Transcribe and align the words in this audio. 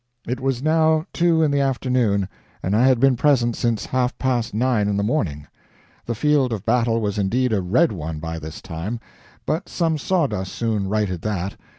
It 0.27 0.39
was 0.39 0.63
now 0.63 1.05
two 1.13 1.43
in 1.43 1.51
the 1.51 1.59
afternoon, 1.59 2.27
and 2.63 2.75
I 2.75 2.87
had 2.87 2.99
been 2.99 3.15
present 3.15 3.55
since 3.55 3.85
half 3.85 4.17
past 4.17 4.51
nine 4.51 4.87
in 4.87 4.97
the 4.97 5.03
morning. 5.03 5.45
The 6.07 6.15
field 6.15 6.51
of 6.51 6.65
battle 6.65 6.99
was 6.99 7.19
indeed 7.19 7.53
a 7.53 7.61
red 7.61 7.91
one 7.91 8.17
by 8.17 8.39
this 8.39 8.63
time; 8.63 8.99
but 9.45 9.69
some 9.69 9.99
sawdust 9.99 10.53
soon 10.53 10.87
righted 10.89 11.21
that. 11.21 11.55